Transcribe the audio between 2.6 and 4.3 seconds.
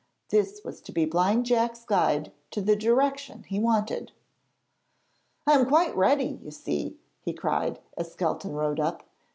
direction he wanted.